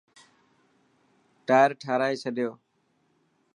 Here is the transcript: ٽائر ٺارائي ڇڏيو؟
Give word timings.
ٽائر 1.47 1.69
ٺارائي 1.81 2.15
ڇڏيو؟ 2.21 2.51